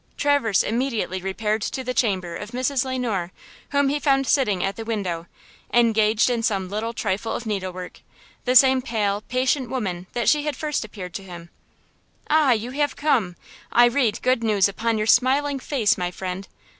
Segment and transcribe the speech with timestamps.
[0.17, 2.83] Traverse immediately repaired to the chamber of Mrs.
[2.85, 3.31] Le Noir,
[3.69, 5.27] whom he found sitting at the window,
[5.71, 7.99] engaged in some little trifle of needlework,
[8.45, 11.51] the same pale, patient woman that she had first appeared to him.
[12.31, 13.35] "Ah, you have come!
[13.71, 16.47] I read good news upon your smiling face, my friend!